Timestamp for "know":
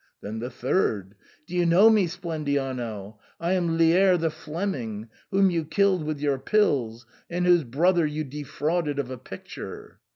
1.63-1.87